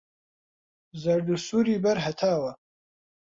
[1.01, 2.51] زەرد و سووری بەر هەتاوە